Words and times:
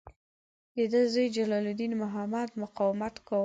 د 0.75 0.77
ده 0.91 1.01
زوی 1.13 1.27
جلال 1.35 1.65
الدین 1.71 1.91
محمد 2.01 2.49
مقاومت 2.61 3.15
کاوه. 3.27 3.39